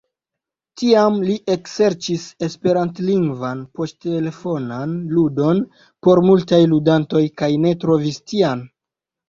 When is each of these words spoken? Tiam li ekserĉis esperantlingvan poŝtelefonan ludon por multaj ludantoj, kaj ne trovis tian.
Tiam 0.81 1.17
li 1.27 1.35
ekserĉis 1.55 2.23
esperantlingvan 2.47 3.61
poŝtelefonan 3.81 4.97
ludon 5.19 5.63
por 6.09 6.25
multaj 6.33 6.63
ludantoj, 6.75 7.25
kaj 7.43 7.55
ne 7.69 7.79
trovis 7.87 8.23
tian. 8.35 8.69